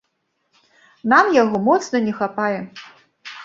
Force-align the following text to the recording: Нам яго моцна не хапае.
Нам 1.13 1.31
яго 1.43 1.55
моцна 1.67 1.97
не 2.09 2.19
хапае. 2.23 2.59